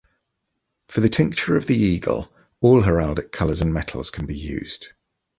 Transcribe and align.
For 0.87 0.99
the 0.99 1.09
tincture 1.09 1.55
of 1.57 1.67
the 1.67 1.77
eagle 1.77 2.27
all 2.59 2.81
heraldic 2.81 3.31
colors 3.31 3.61
and 3.61 3.71
metals 3.71 4.09
can 4.09 4.25
be 4.25 4.35
used. 4.35 4.93